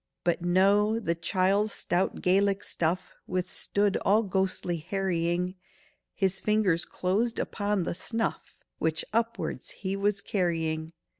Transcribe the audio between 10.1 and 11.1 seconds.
carrying.